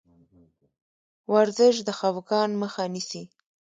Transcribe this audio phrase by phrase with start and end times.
[1.33, 3.23] ورزش د خفګان مخه نیسي.